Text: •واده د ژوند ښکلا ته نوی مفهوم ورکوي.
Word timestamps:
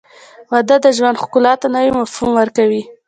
•واده 0.51 0.75
د 0.85 0.87
ژوند 0.97 1.21
ښکلا 1.23 1.53
ته 1.61 1.67
نوی 1.75 1.91
مفهوم 1.99 2.31
ورکوي. 2.35 2.81